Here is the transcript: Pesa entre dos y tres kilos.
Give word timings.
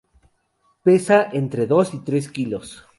Pesa 0.85 1.29
entre 1.31 1.67
dos 1.67 1.93
y 1.93 1.99
tres 1.99 2.27
kilos. 2.31 2.87